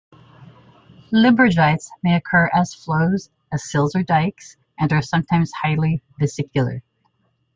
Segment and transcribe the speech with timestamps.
[1.13, 6.81] Limburgites may occur as flows, as sills or dykes, and are sometimes highly vesicular.